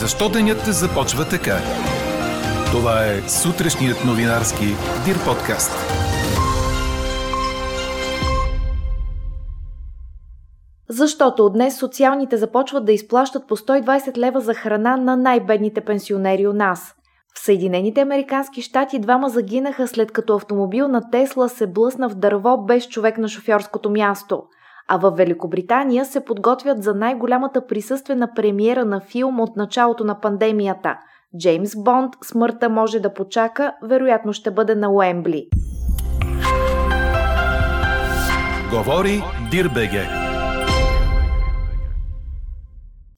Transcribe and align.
Защо 0.00 0.28
денят 0.28 0.64
започва 0.64 1.28
така? 1.28 1.56
Това 2.70 3.04
е 3.04 3.28
сутрешният 3.28 4.04
новинарски 4.04 4.64
Дир 5.04 5.24
подкаст. 5.24 5.70
Защото 10.88 11.46
от 11.46 11.52
днес 11.52 11.78
социалните 11.78 12.36
започват 12.36 12.84
да 12.84 12.92
изплащат 12.92 13.48
по 13.48 13.56
120 13.56 14.16
лева 14.16 14.40
за 14.40 14.54
храна 14.54 14.96
на 14.96 15.16
най-бедните 15.16 15.80
пенсионери 15.80 16.46
у 16.46 16.52
нас. 16.52 16.94
В 17.34 17.38
Съединените 17.38 18.00
Американски 18.00 18.62
щати 18.62 18.98
двама 18.98 19.28
загинаха 19.28 19.88
след 19.88 20.12
като 20.12 20.34
автомобил 20.34 20.88
на 20.88 21.10
Тесла 21.10 21.48
се 21.48 21.66
блъсна 21.66 22.08
в 22.08 22.14
дърво 22.14 22.64
без 22.64 22.88
човек 22.88 23.18
на 23.18 23.28
шофьорското 23.28 23.90
място– 23.90 24.42
а 24.94 24.96
в 24.96 25.10
Великобритания 25.10 26.04
се 26.04 26.24
подготвят 26.24 26.82
за 26.82 26.94
най-голямата 26.94 27.66
присъствена 27.66 28.34
премиера 28.34 28.84
на 28.84 29.00
филм 29.00 29.40
от 29.40 29.56
началото 29.56 30.04
на 30.04 30.20
пандемията. 30.20 30.98
Джеймс 31.38 31.72
Бонд 31.76 32.14
смъртта 32.24 32.68
може 32.68 33.00
да 33.00 33.14
почака, 33.14 33.72
вероятно 33.82 34.32
ще 34.32 34.50
бъде 34.50 34.74
на 34.74 34.90
Уембли. 34.92 35.48
Говори 38.70 39.22
Дирбеге. 39.50 40.06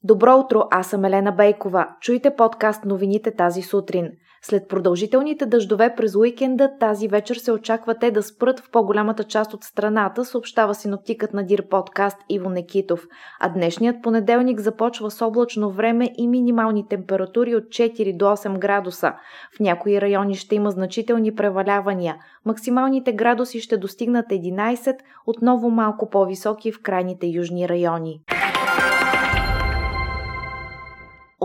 Добро 0.03 0.35
утро, 0.35 0.63
аз 0.71 0.87
съм 0.87 1.05
Елена 1.05 1.31
Бейкова. 1.31 1.87
Чуйте 2.01 2.35
подкаст 2.35 2.85
новините 2.85 3.35
тази 3.35 3.61
сутрин. 3.61 4.11
След 4.47 4.67
продължителните 4.67 5.45
дъждове 5.45 5.95
през 5.95 6.15
уикенда, 6.15 6.69
тази 6.79 7.07
вечер 7.07 7.35
се 7.35 7.51
очаква 7.51 7.95
те 7.95 8.11
да 8.11 8.23
спрат 8.23 8.59
в 8.59 8.71
по-голямата 8.71 9.23
част 9.23 9.53
от 9.53 9.63
страната, 9.63 10.25
съобщава 10.25 10.75
синоптикът 10.75 11.33
на 11.33 11.45
Дир 11.45 11.67
подкаст 11.69 12.17
Иво 12.29 12.49
Некитов. 12.49 13.07
А 13.39 13.49
днешният 13.49 14.01
понеделник 14.03 14.59
започва 14.59 15.11
с 15.11 15.21
облачно 15.21 15.71
време 15.71 16.11
и 16.17 16.27
минимални 16.27 16.87
температури 16.87 17.55
от 17.55 17.63
4 17.63 18.17
до 18.17 18.25
8 18.25 18.57
градуса. 18.57 19.13
В 19.57 19.59
някои 19.59 20.01
райони 20.01 20.35
ще 20.35 20.55
има 20.55 20.71
значителни 20.71 21.35
превалявания. 21.35 22.15
Максималните 22.45 23.13
градуси 23.13 23.59
ще 23.59 23.77
достигнат 23.77 24.25
11, 24.25 24.95
отново 25.25 25.69
малко 25.69 26.09
по-високи 26.09 26.71
в 26.71 26.81
крайните 26.81 27.27
южни 27.27 27.69
райони. 27.69 28.21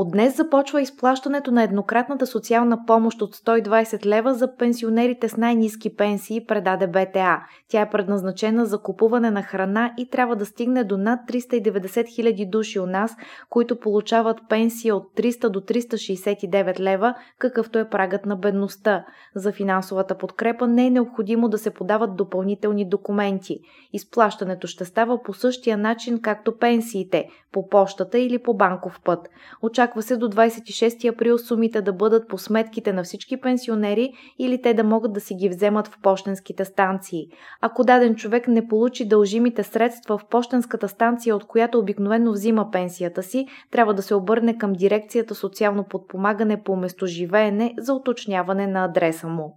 От 0.00 0.10
днес 0.10 0.36
започва 0.36 0.82
изплащането 0.82 1.50
на 1.50 1.62
еднократната 1.62 2.26
социална 2.26 2.86
помощ 2.86 3.22
от 3.22 3.36
120 3.36 4.06
лева 4.06 4.34
за 4.34 4.56
пенсионерите 4.56 5.28
с 5.28 5.36
най-низки 5.36 5.96
пенсии, 5.96 6.46
предаде 6.46 6.86
БТА. 6.86 7.40
Тя 7.68 7.80
е 7.80 7.90
предназначена 7.90 8.66
за 8.66 8.78
купуване 8.78 9.30
на 9.30 9.42
храна 9.42 9.94
и 9.98 10.10
трябва 10.10 10.36
да 10.36 10.46
стигне 10.46 10.84
до 10.84 10.96
над 10.96 11.20
390 11.28 12.14
хиляди 12.14 12.46
души 12.46 12.80
у 12.80 12.86
нас, 12.86 13.16
които 13.50 13.80
получават 13.80 14.38
пенсия 14.48 14.96
от 14.96 15.04
300 15.16 15.48
до 15.48 15.60
369 15.60 16.80
лева, 16.80 17.14
какъвто 17.38 17.78
е 17.78 17.88
прагът 17.88 18.26
на 18.26 18.36
бедността. 18.36 19.04
За 19.34 19.52
финансовата 19.52 20.18
подкрепа 20.18 20.66
не 20.66 20.86
е 20.86 20.90
необходимо 20.90 21.48
да 21.48 21.58
се 21.58 21.70
подават 21.70 22.16
допълнителни 22.16 22.88
документи. 22.88 23.60
Изплащането 23.92 24.66
ще 24.66 24.84
става 24.84 25.22
по 25.22 25.34
същия 25.34 25.78
начин, 25.78 26.22
както 26.22 26.58
пенсиите– 26.58 27.28
по 27.52 27.68
почтата 27.68 28.18
или 28.18 28.38
по 28.38 28.54
банков 28.54 29.00
път. 29.04 29.28
Очаква 29.62 29.89
се 30.00 30.16
до 30.16 30.28
26 30.28 31.12
април 31.14 31.38
сумите 31.38 31.82
да 31.82 31.92
бъдат 31.92 32.28
по 32.28 32.38
сметките 32.38 32.92
на 32.92 33.02
всички 33.02 33.40
пенсионери 33.40 34.12
или 34.38 34.62
те 34.62 34.74
да 34.74 34.84
могат 34.84 35.12
да 35.12 35.20
си 35.20 35.34
ги 35.34 35.48
вземат 35.48 35.88
в 35.88 35.98
почтенските 36.02 36.64
станции. 36.64 37.26
Ако 37.60 37.84
даден 37.84 38.14
човек 38.14 38.48
не 38.48 38.68
получи 38.68 39.08
дължимите 39.08 39.62
средства 39.62 40.18
в 40.18 40.26
почтенската 40.30 40.88
станция, 40.88 41.36
от 41.36 41.44
която 41.44 41.78
обикновено 41.78 42.32
взима 42.32 42.70
пенсията 42.70 43.22
си, 43.22 43.46
трябва 43.70 43.94
да 43.94 44.02
се 44.02 44.14
обърне 44.14 44.58
към 44.58 44.72
дирекцията 44.72 45.34
социално 45.34 45.84
подпомагане 45.84 46.62
по 46.62 46.76
местоживеене 46.76 47.74
за 47.78 47.94
уточняване 47.94 48.66
на 48.66 48.84
адреса 48.84 49.26
му. 49.26 49.56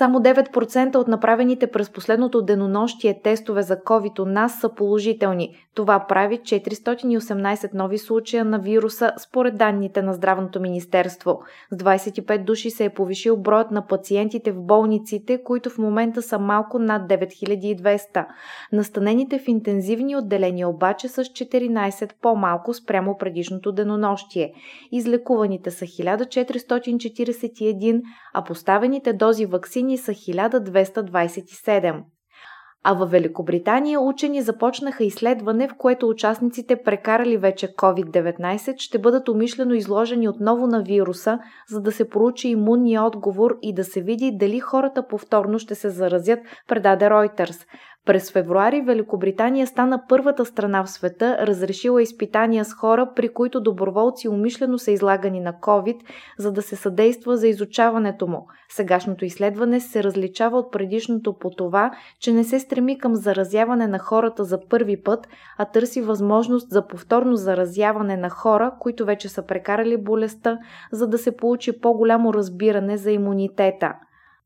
Само 0.00 0.18
9% 0.18 0.96
от 0.96 1.08
направените 1.08 1.66
през 1.66 1.90
последното 1.90 2.42
денонощие 2.42 3.20
тестове 3.22 3.62
за 3.62 3.76
COVID 3.76 4.20
у 4.20 4.24
нас 4.24 4.60
са 4.60 4.74
положителни. 4.74 5.56
Това 5.74 6.06
прави 6.08 6.38
418 6.38 7.74
нови 7.74 7.98
случая 7.98 8.44
на 8.44 8.58
вируса 8.58 9.12
според 9.18 9.56
данните 9.56 10.02
на 10.02 10.14
Здравното 10.14 10.60
министерство. 10.60 11.40
С 11.70 11.76
25 11.76 12.44
души 12.44 12.70
се 12.70 12.84
е 12.84 12.90
повишил 12.90 13.36
броят 13.36 13.70
на 13.70 13.86
пациентите 13.86 14.52
в 14.52 14.62
болниците, 14.62 15.42
които 15.42 15.70
в 15.70 15.78
момента 15.78 16.22
са 16.22 16.38
малко 16.38 16.78
над 16.78 17.10
9200. 17.10 18.26
Настанените 18.72 19.38
в 19.38 19.48
интензивни 19.48 20.16
отделения 20.16 20.68
обаче 20.68 21.08
с 21.08 21.24
14 21.24 22.12
по-малко 22.22 22.74
спрямо 22.74 23.16
предишното 23.18 23.72
денонощие. 23.72 24.52
Излекуваните 24.92 25.70
са 25.70 25.84
1441, 25.84 28.02
а 28.34 28.44
поставените 28.44 29.12
дози 29.12 29.46
вакцини 29.46 29.98
са 29.98 30.12
1227. 30.12 32.02
А 32.84 32.94
в 32.94 33.06
Великобритания 33.06 34.00
учени 34.00 34.42
започнаха 34.42 35.04
изследване, 35.04 35.68
в 35.68 35.74
което 35.78 36.08
участниците 36.08 36.82
прекарали 36.82 37.36
вече 37.36 37.74
COVID-19 37.74 38.74
ще 38.78 38.98
бъдат 38.98 39.28
умишлено 39.28 39.74
изложени 39.74 40.28
отново 40.28 40.66
на 40.66 40.82
вируса, 40.82 41.38
за 41.68 41.80
да 41.80 41.92
се 41.92 42.08
проучи 42.08 42.48
имунния 42.48 43.02
отговор 43.02 43.58
и 43.62 43.74
да 43.74 43.84
се 43.84 44.00
види 44.00 44.36
дали 44.36 44.60
хората 44.60 45.06
повторно 45.06 45.58
ще 45.58 45.74
се 45.74 45.90
заразят, 45.90 46.38
предаде 46.68 47.04
Reuters. 47.04 47.66
През 48.10 48.32
февруари 48.32 48.80
Великобритания 48.80 49.66
стана 49.66 50.02
първата 50.08 50.44
страна 50.44 50.84
в 50.84 50.90
света, 50.90 51.46
разрешила 51.46 52.02
изпитания 52.02 52.64
с 52.64 52.72
хора, 52.72 53.10
при 53.16 53.28
които 53.28 53.60
доброволци 53.60 54.28
умишлено 54.28 54.78
са 54.78 54.90
излагани 54.90 55.40
на 55.40 55.52
COVID, 55.52 56.00
за 56.38 56.52
да 56.52 56.62
се 56.62 56.76
съдейства 56.76 57.36
за 57.36 57.48
изучаването 57.48 58.26
му. 58.26 58.46
Сегашното 58.68 59.24
изследване 59.24 59.80
се 59.80 60.04
различава 60.04 60.58
от 60.58 60.72
предишното 60.72 61.38
по 61.38 61.50
това, 61.50 61.90
че 62.20 62.32
не 62.32 62.44
се 62.44 62.60
стреми 62.60 62.98
към 62.98 63.14
заразяване 63.14 63.86
на 63.86 63.98
хората 63.98 64.44
за 64.44 64.68
първи 64.68 65.02
път, 65.02 65.28
а 65.58 65.64
търси 65.64 66.02
възможност 66.02 66.70
за 66.70 66.86
повторно 66.86 67.36
заразяване 67.36 68.16
на 68.16 68.30
хора, 68.30 68.72
които 68.80 69.04
вече 69.04 69.28
са 69.28 69.42
прекарали 69.46 69.96
болестта, 69.96 70.58
за 70.92 71.06
да 71.06 71.18
се 71.18 71.36
получи 71.36 71.80
по-голямо 71.80 72.34
разбиране 72.34 72.96
за 72.96 73.10
имунитета. 73.10 73.94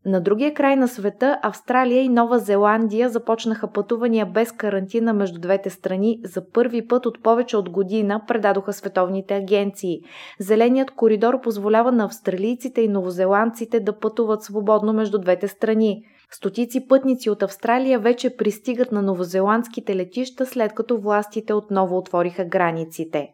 На 0.07 0.21
другия 0.21 0.55
край 0.55 0.77
на 0.77 0.89
света 0.89 1.39
Австралия 1.43 2.03
и 2.03 2.09
Нова 2.09 2.39
Зеландия 2.39 3.09
започнаха 3.09 3.73
пътувания 3.73 4.27
без 4.27 4.53
карантина 4.53 5.13
между 5.13 5.41
двете 5.41 5.71
страни 5.71 6.21
за 6.25 6.51
първи 6.53 6.87
път 6.87 7.07
от 7.07 7.23
повече 7.23 7.57
от 7.57 7.71
година, 7.71 8.21
предадоха 8.29 8.73
световните 8.73 9.35
агенции. 9.35 10.01
Зеленият 10.41 10.91
коридор 10.91 11.41
позволява 11.41 11.93
на 11.93 12.05
австралийците 12.05 12.81
и 12.81 12.89
новозеландците 12.89 13.81
да 13.81 13.99
пътуват 13.99 14.43
свободно 14.43 14.93
между 14.93 15.19
двете 15.19 15.49
страни. 15.49 16.05
Стотици 16.31 16.89
пътници 16.89 17.31
от 17.31 17.43
Австралия 17.43 17.99
вече 17.99 18.37
пристигат 18.37 18.93
на 18.93 19.03
новозеландските 19.03 19.97
летища, 19.97 20.47
след 20.47 20.73
като 20.73 20.99
властите 20.99 21.55
отново 21.55 21.99
отвориха 21.99 22.45
границите. 22.45 23.29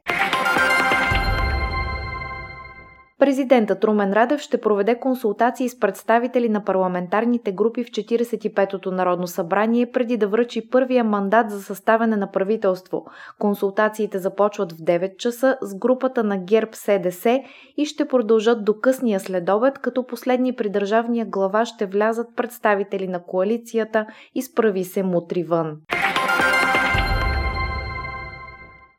Президентът 3.20 3.84
Румен 3.84 4.12
Радев 4.12 4.40
ще 4.40 4.60
проведе 4.60 4.98
консултации 4.98 5.68
с 5.68 5.80
представители 5.80 6.48
на 6.48 6.64
парламентарните 6.64 7.52
групи 7.52 7.84
в 7.84 7.86
45-то 7.86 8.90
Народно 8.90 9.26
събрание 9.26 9.92
преди 9.92 10.16
да 10.16 10.28
връчи 10.28 10.68
първия 10.70 11.04
мандат 11.04 11.50
за 11.50 11.62
съставяне 11.62 12.16
на 12.16 12.30
правителство. 12.30 13.06
Консултациите 13.38 14.18
започват 14.18 14.72
в 14.72 14.76
9 14.76 15.16
часа 15.16 15.58
с 15.62 15.74
групата 15.74 16.24
на 16.24 16.38
ГЕРБ 16.38 16.70
СДС 16.72 17.42
и 17.76 17.86
ще 17.86 18.08
продължат 18.08 18.64
до 18.64 18.80
късния 18.80 19.20
следобед, 19.20 19.78
като 19.78 20.06
последни 20.06 20.56
при 20.56 20.68
държавния 20.68 21.26
глава 21.26 21.64
ще 21.64 21.86
влязат 21.86 22.36
представители 22.36 23.08
на 23.08 23.22
коалицията 23.22 24.06
и 24.34 24.42
справи 24.42 24.84
се 24.84 25.02
мутри 25.02 25.42
вън. 25.42 25.76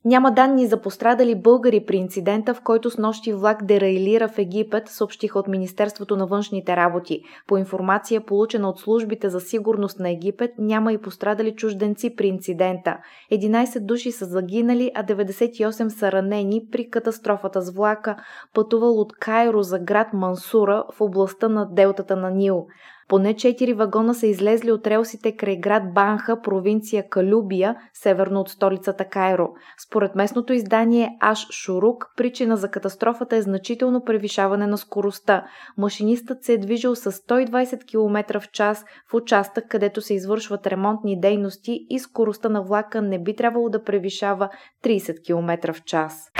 Няма 0.06 0.32
данни 0.32 0.68
за 0.68 0.82
пострадали 0.82 1.42
българи 1.42 1.86
при 1.86 1.98
инцидента, 1.98 2.54
в 2.54 2.62
който 2.62 2.90
с 2.90 2.98
нощи 2.98 3.34
влак 3.34 3.66
дерайлира 3.66 4.28
в 4.28 4.38
Египет, 4.38 4.88
съобщиха 4.88 5.40
от 5.40 5.48
Министерството 5.48 6.18
на 6.18 6.28
външните 6.28 6.76
работи. 6.76 7.22
По 7.48 7.58
информация, 7.58 8.26
получена 8.26 8.70
от 8.70 8.80
службите 8.80 9.30
за 9.30 9.42
сигурност 9.42 10.00
на 10.00 10.10
Египет, 10.10 10.52
няма 10.58 10.94
и 10.94 10.98
пострадали 10.98 11.56
чужденци 11.56 12.16
при 12.16 12.28
инцидента. 12.28 12.98
11 13.32 13.80
души 13.80 14.12
са 14.12 14.26
загинали, 14.26 14.92
а 14.96 15.04
98 15.04 15.88
са 15.88 16.12
ранени 16.12 16.62
при 16.72 16.90
катастрофата 16.90 17.62
с 17.62 17.76
влака, 17.76 18.16
пътувал 18.54 19.00
от 19.00 19.14
Кайро 19.14 19.62
за 19.62 19.80
град 19.80 20.08
Мансура 20.14 20.84
в 20.94 21.02
областта 21.02 21.50
на 21.50 21.66
делтата 21.74 22.16
на 22.16 22.32
Нил. 22.32 22.68
Поне 23.12 23.34
4 23.34 23.74
вагона 23.74 24.14
са 24.14 24.28
излезли 24.28 24.72
от 24.72 24.88
релсите 24.88 25.36
край 25.36 25.58
град 25.58 25.94
Банха, 25.94 26.42
провинция 26.42 27.10
Калюбия, 27.10 27.76
северно 27.94 28.40
от 28.40 28.50
столицата 28.50 29.06
Кайро. 29.06 29.50
Според 29.88 30.16
местното 30.16 30.54
издание 30.54 31.18
Аш 31.20 31.48
Шурук, 31.52 32.06
причина 32.18 32.58
за 32.58 32.68
катастрофата 32.68 33.36
е 33.36 33.42
значително 33.42 34.04
превишаване 34.04 34.68
на 34.68 34.78
скоростта. 34.78 35.46
Машинистът 35.78 36.44
се 36.44 36.54
е 36.54 36.58
движил 36.58 36.96
с 36.96 37.12
120 37.12 37.86
км 37.86 38.40
в 38.40 38.52
час 38.52 38.86
в 39.12 39.14
участък, 39.14 39.68
където 39.70 40.02
се 40.02 40.14
извършват 40.14 40.68
ремонтни 40.68 41.20
дейности 41.20 41.86
и 41.90 42.00
скоростта 42.00 42.50
на 42.50 42.62
влака 42.62 43.02
не 43.02 43.24
би 43.24 43.36
трябвало 43.36 43.70
да 43.70 43.84
превишава 43.84 44.50
30 44.84 45.26
км 45.26 45.74
в 45.74 45.84
час. 45.84 46.32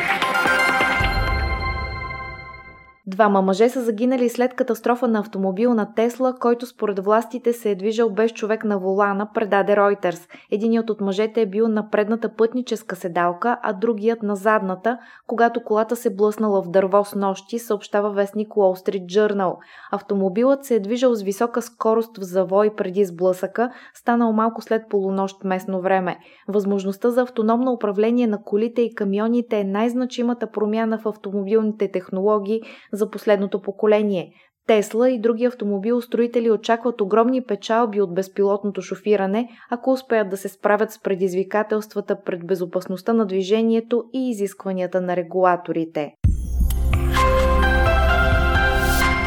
Двама 3.08 3.42
мъже 3.42 3.70
са 3.70 3.82
загинали 3.82 4.30
след 4.30 4.54
катастрофа 4.54 5.08
на 5.08 5.20
автомобил 5.20 5.74
на 5.74 5.94
Тесла, 5.94 6.36
който 6.40 6.66
според 6.66 7.00
властите 7.00 7.54
се 7.54 7.72
е 7.72 7.76
движал 7.76 8.10
без 8.10 8.32
човек 8.32 8.64
на 8.64 8.80
волана, 8.80 9.30
предаде 9.34 9.76
Reuters. 9.76 10.30
Единият 10.52 10.90
от 10.90 11.02
мъжете 11.02 11.42
е 11.42 11.46
бил 11.46 11.68
на 11.68 11.90
предната 11.90 12.36
пътническа 12.36 12.96
седалка, 12.96 13.58
а 13.64 13.74
другият 13.74 14.24
на 14.24 14.36
задната, 14.36 14.98
когато 15.28 15.64
колата 15.64 15.96
се 15.96 16.16
блъснала 16.16 16.62
в 16.62 16.70
дърво 16.70 17.04
с 17.04 17.16
нощи, 17.16 17.60
съобщава 17.60 18.12
вестник 18.12 18.50
Wall 18.50 18.88
Street 18.88 19.06
Journal. 19.06 19.56
Автомобилът 19.92 20.66
се 20.66 20.76
е 20.76 20.80
движал 20.80 21.16
с 21.16 21.22
висока 21.22 21.62
скорост 21.62 22.18
в 22.18 22.24
завой 22.24 22.76
преди 22.76 23.06
сблъсъка, 23.06 23.72
станал 23.94 24.34
малко 24.34 24.62
след 24.62 24.82
полунощ 24.90 25.44
местно 25.44 25.82
време. 25.82 26.18
Възможността 26.48 27.10
за 27.10 27.22
автономно 27.22 27.72
управление 27.72 28.28
на 28.28 28.44
колите 28.44 28.82
и 28.82 28.96
камионите 28.96 29.60
е 29.60 29.64
най-значимата 29.64 30.52
промяна 30.52 30.98
в 30.98 31.06
автомобилните 31.06 31.92
технологии 31.92 32.62
за 32.94 33.10
последното 33.10 33.62
поколение. 33.62 34.34
Тесла 34.68 35.10
и 35.10 35.20
други 35.20 35.46
автомобилостроители 35.46 36.52
очакват 36.52 37.02
огромни 37.02 37.44
печалби 37.44 38.02
от 38.02 38.14
безпилотното 38.14 38.82
шофиране, 38.82 39.50
ако 39.70 39.92
успеят 39.92 40.30
да 40.30 40.38
се 40.38 40.50
справят 40.50 40.92
с 40.92 41.02
предизвикателствата 41.02 42.22
пред 42.26 42.48
безопасността 42.48 43.14
на 43.14 43.26
движението 43.26 44.04
и 44.14 44.30
изискванията 44.30 45.02
на 45.02 45.16
регулаторите. 45.16 46.14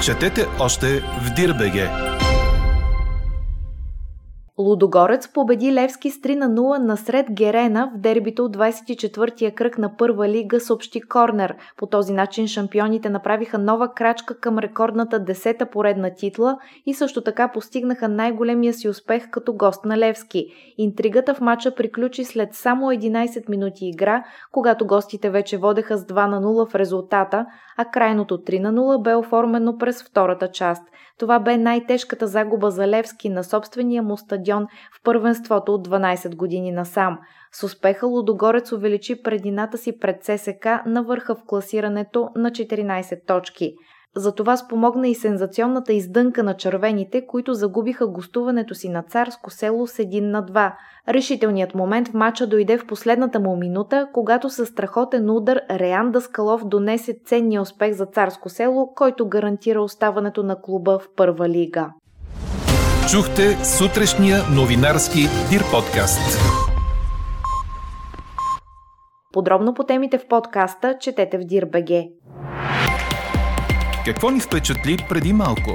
Четете 0.05 0.47
още 0.61 0.87
в 1.01 1.35
Дирбеге! 1.37 2.14
Лудогорец 4.59 5.33
победи 5.33 5.73
Левски 5.73 6.11
с 6.11 6.21
3 6.21 6.35
на 6.35 6.51
0 6.51 6.79
насред 6.79 7.27
Герена 7.31 7.91
в 7.95 7.99
дербито 7.99 8.45
от 8.45 8.57
24-я 8.57 9.55
кръг 9.55 9.79
на 9.79 9.97
първа 9.97 10.29
лига 10.29 10.61
съобщи 10.61 11.01
Корнер. 11.01 11.57
По 11.77 11.87
този 11.87 12.13
начин 12.13 12.47
шампионите 12.47 13.11
направиха 13.11 13.59
нова 13.59 13.95
крачка 13.95 14.39
към 14.41 14.59
рекордната 14.59 15.21
10-та 15.21 15.67
поредна 15.67 16.11
титла 16.15 16.59
и 16.87 16.95
също 16.95 17.21
така 17.21 17.49
постигнаха 17.49 18.09
най-големия 18.09 18.75
си 18.75 18.89
успех 18.89 19.31
като 19.31 19.55
гост 19.55 19.85
на 19.85 19.99
Левски. 19.99 20.47
Интригата 20.79 21.35
в 21.35 21.41
матча 21.41 21.75
приключи 21.75 22.25
след 22.25 22.55
само 22.55 22.87
11 22.87 23.49
минути 23.49 23.87
игра, 23.87 24.25
когато 24.53 24.87
гостите 24.87 25.31
вече 25.31 25.57
водеха 25.57 25.99
с 25.99 26.07
2 26.07 26.27
на 26.27 26.43
0 26.43 26.71
в 26.71 26.75
резултата, 26.75 27.47
а 27.77 27.85
крайното 27.85 28.39
3 28.39 28.59
на 28.59 28.73
0 28.73 29.03
бе 29.03 29.15
оформено 29.15 29.79
през 29.79 30.03
втората 30.03 30.49
част. 30.49 30.83
Това 31.19 31.39
бе 31.39 31.57
най-тежката 31.57 32.27
загуба 32.27 32.71
за 32.71 32.89
Левски 32.89 33.29
на 33.29 33.45
собствения 33.45 34.03
му 34.03 34.17
стадион 34.17 34.44
в 34.93 35.03
първенството 35.05 35.75
от 35.75 35.89
12 35.89 36.37
години 36.37 36.73
насам. 36.73 37.19
С 37.53 37.63
успеха 37.63 38.07
Лудогорец 38.07 38.73
увеличи 38.73 39.23
предината 39.23 39.79
си 39.79 39.99
пред 39.99 40.25
ССК 40.25 40.67
на 40.87 41.03
върха 41.03 41.35
в 41.35 41.45
класирането 41.47 42.29
на 42.37 42.51
14 42.51 43.27
точки. 43.27 43.75
За 44.17 44.35
това 44.35 44.57
спомогна 44.57 45.09
и 45.09 45.15
сензационната 45.15 45.93
издънка 45.93 46.43
на 46.43 46.57
червените, 46.57 47.27
които 47.27 47.55
загубиха 47.55 48.07
гостуването 48.07 48.75
си 48.75 48.89
на 48.89 49.03
царско 49.03 49.51
село 49.51 49.87
с 49.87 49.97
1 49.97 50.21
на 50.21 50.43
2. 50.43 50.73
Решителният 51.09 51.75
момент 51.75 52.09
в 52.09 52.15
матча 52.15 52.47
дойде 52.47 52.79
в 52.79 52.87
последната 52.87 53.41
му 53.41 53.57
минута, 53.57 54.09
когато 54.13 54.51
със 54.51 54.69
страхотен 54.69 55.31
удар 55.31 55.61
Реан 55.71 56.13
Даскалов 56.13 56.69
донесе 56.69 57.17
ценния 57.25 57.63
успех 57.63 57.93
за 57.93 58.07
царско 58.07 58.49
село, 58.49 58.93
който 58.95 59.29
гарантира 59.29 59.83
оставането 59.83 60.43
на 60.43 60.61
клуба 60.61 60.99
в 60.99 61.09
първа 61.17 61.49
лига. 61.49 61.91
Чухте 63.11 63.65
сутрешния 63.65 64.43
новинарски 64.51 65.21
Дир 65.51 65.63
подкаст. 65.73 66.41
Подробно 69.33 69.75
по 69.75 69.85
темите 69.85 70.19
в 70.19 70.29
подкаста 70.29 70.97
четете 71.01 71.39
в 71.39 71.45
Дир.бг. 71.45 71.91
Какво 74.05 74.31
ни 74.31 74.41
впечатли 74.41 75.07
преди 75.09 75.33
малко? 75.33 75.71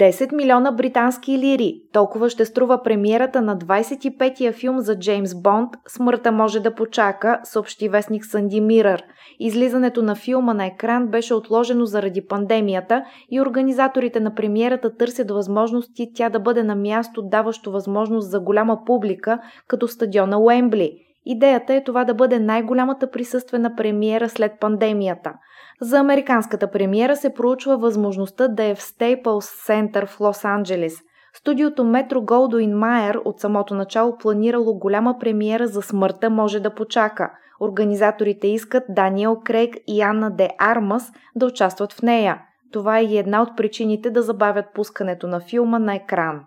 10 0.00 0.32
милиона 0.32 0.72
британски 0.72 1.38
лири. 1.38 1.82
Толкова 1.92 2.30
ще 2.30 2.44
струва 2.44 2.82
премиерата 2.82 3.42
на 3.42 3.58
25-я 3.58 4.52
филм 4.52 4.80
за 4.80 4.98
Джеймс 4.98 5.42
Бонд 5.42 5.70
«Смъртта 5.88 6.32
може 6.32 6.60
да 6.60 6.74
почака», 6.74 7.40
съобщи 7.44 7.88
вестник 7.88 8.24
Санди 8.24 8.60
Мирър. 8.60 9.02
Излизането 9.40 10.02
на 10.02 10.14
филма 10.14 10.54
на 10.54 10.66
екран 10.66 11.08
беше 11.08 11.34
отложено 11.34 11.84
заради 11.84 12.26
пандемията 12.26 13.04
и 13.30 13.40
организаторите 13.40 14.20
на 14.20 14.34
премиерата 14.34 14.96
търсят 14.96 15.30
възможности 15.30 16.10
тя 16.14 16.28
да 16.28 16.40
бъде 16.40 16.62
на 16.62 16.76
място, 16.76 17.22
даващо 17.22 17.72
възможност 17.72 18.30
за 18.30 18.40
голяма 18.40 18.78
публика, 18.86 19.38
като 19.68 19.88
стадиона 19.88 20.38
Уембли– 20.38 20.92
Идеята 21.26 21.74
е 21.74 21.84
това 21.84 22.04
да 22.04 22.14
бъде 22.14 22.38
най-голямата 22.38 23.10
присъствена 23.10 23.76
премиера 23.76 24.28
след 24.28 24.52
пандемията. 24.60 25.32
За 25.80 25.98
американската 25.98 26.70
премиера 26.70 27.16
се 27.16 27.34
проучва 27.34 27.78
възможността 27.78 28.48
да 28.48 28.64
е 28.64 28.74
в 28.74 28.78
Staples 28.78 29.68
Center 29.68 30.06
в 30.06 30.18
Лос-Анджелес. 30.18 30.92
Студиото 31.34 31.84
Метро 31.84 32.22
Голдуин 32.22 32.78
Майер 32.78 33.20
от 33.24 33.40
самото 33.40 33.74
начало 33.74 34.16
планирало 34.18 34.78
голяма 34.78 35.18
премиера 35.20 35.66
за 35.66 35.82
смъртта 35.82 36.30
може 36.30 36.60
да 36.60 36.74
почака. 36.74 37.30
Организаторите 37.60 38.46
искат 38.46 38.82
Даниел 38.88 39.36
Крейг 39.44 39.76
и 39.86 40.02
Анна 40.02 40.30
Де 40.30 40.48
Армас 40.58 41.12
да 41.36 41.46
участват 41.46 41.92
в 41.92 42.02
нея. 42.02 42.42
Това 42.72 42.98
е 42.98 43.04
и 43.04 43.18
една 43.18 43.42
от 43.42 43.56
причините 43.56 44.10
да 44.10 44.22
забавят 44.22 44.66
пускането 44.74 45.26
на 45.26 45.40
филма 45.40 45.78
на 45.78 45.94
екран. 45.94 46.40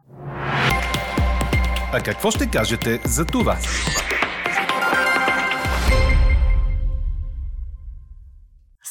А 1.94 2.00
какво 2.06 2.32
ще 2.32 2.50
кажете 2.50 3.00
за 3.06 3.26
това? 3.26 3.56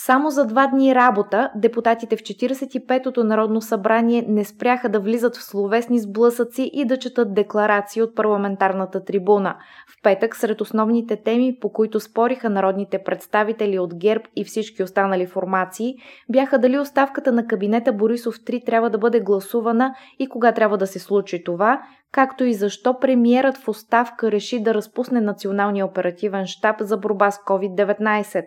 Само 0.06 0.30
за 0.30 0.46
два 0.46 0.66
дни 0.66 0.94
работа 0.94 1.50
депутатите 1.54 2.16
в 2.16 2.20
45-то 2.20 3.24
Народно 3.24 3.60
събрание 3.60 4.24
не 4.28 4.44
спряха 4.44 4.88
да 4.88 5.00
влизат 5.00 5.36
в 5.36 5.42
словесни 5.42 5.98
сблъсъци 5.98 6.70
и 6.72 6.84
да 6.84 6.96
четат 6.96 7.34
декларации 7.34 8.02
от 8.02 8.14
парламентарната 8.14 9.04
трибуна. 9.04 9.56
В 9.88 10.02
петък 10.02 10.36
сред 10.36 10.60
основните 10.60 11.16
теми, 11.16 11.58
по 11.60 11.72
които 11.72 12.00
спориха 12.00 12.50
народните 12.50 13.02
представители 13.04 13.78
от 13.78 13.94
ГЕРБ 13.94 14.24
и 14.36 14.44
всички 14.44 14.82
останали 14.82 15.26
формации, 15.26 15.94
бяха 16.28 16.58
дали 16.58 16.78
оставката 16.78 17.32
на 17.32 17.46
кабинета 17.46 17.92
Борисов 17.92 18.34
3 18.34 18.66
трябва 18.66 18.90
да 18.90 18.98
бъде 18.98 19.20
гласувана 19.20 19.94
и 20.18 20.28
кога 20.28 20.52
трябва 20.52 20.78
да 20.78 20.86
се 20.86 20.98
случи 20.98 21.44
това, 21.44 21.82
както 22.12 22.44
и 22.44 22.54
защо 22.54 22.98
премиерът 22.98 23.56
в 23.56 23.68
оставка 23.68 24.32
реши 24.32 24.62
да 24.62 24.74
разпусне 24.74 25.20
Националния 25.20 25.86
оперативен 25.86 26.46
штаб 26.46 26.76
за 26.80 26.96
борба 26.96 27.30
с 27.30 27.38
COVID-19. 27.38 28.44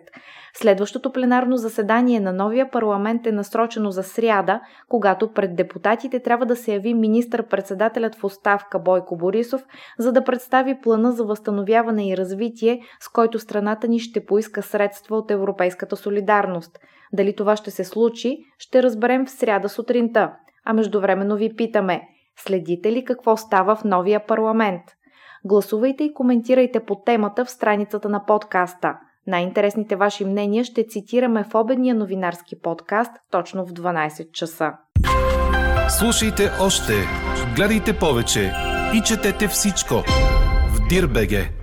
Следващото 0.54 1.12
пленарно 1.12 1.56
заседание 1.56 2.20
на 2.20 2.32
новия 2.32 2.70
парламент 2.70 3.26
е 3.26 3.32
насрочено 3.32 3.90
за 3.90 4.02
сряда, 4.02 4.60
когато 4.88 5.32
пред 5.32 5.56
депутатите 5.56 6.20
трябва 6.20 6.46
да 6.46 6.56
се 6.56 6.72
яви 6.72 6.94
министър-председателят 6.94 8.14
в 8.14 8.24
оставка 8.24 8.78
Бойко 8.78 9.16
Борисов, 9.16 9.62
за 9.98 10.12
да 10.12 10.24
представи 10.24 10.80
плана 10.80 11.12
за 11.12 11.24
възстановяване 11.24 12.08
и 12.08 12.16
развитие, 12.16 12.80
с 13.00 13.08
който 13.08 13.38
страната 13.38 13.88
ни 13.88 13.98
ще 13.98 14.24
поиска 14.24 14.62
средства 14.62 15.16
от 15.16 15.30
Европейската 15.30 15.96
солидарност. 15.96 16.78
Дали 17.12 17.36
това 17.36 17.56
ще 17.56 17.70
се 17.70 17.84
случи, 17.84 18.38
ще 18.58 18.82
разберем 18.82 19.26
в 19.26 19.30
сряда 19.30 19.68
сутринта. 19.68 20.32
А 20.64 20.72
междувременно 20.72 21.36
ви 21.36 21.56
питаме– 21.56 22.02
Следите 22.38 22.92
ли 22.92 23.04
какво 23.04 23.36
става 23.36 23.76
в 23.76 23.84
новия 23.84 24.26
парламент? 24.26 24.82
Гласувайте 25.44 26.04
и 26.04 26.14
коментирайте 26.14 26.80
по 26.80 27.02
темата 27.06 27.44
в 27.44 27.50
страницата 27.50 28.08
на 28.08 28.24
подкаста. 28.26 28.94
Най-интересните 29.26 29.96
ваши 29.96 30.24
мнения 30.24 30.64
ще 30.64 30.86
цитираме 30.86 31.44
в 31.44 31.54
обедния 31.54 31.94
новинарски 31.94 32.60
подкаст 32.60 33.12
точно 33.30 33.66
в 33.66 33.72
12 33.72 34.30
часа. 34.32 34.72
Слушайте 35.98 36.50
още, 36.60 36.92
гледайте 37.56 37.98
повече 37.98 38.52
и 38.94 39.00
четете 39.00 39.48
всичко 39.48 39.94
в 40.68 40.88
Дирбеге. 40.88 41.55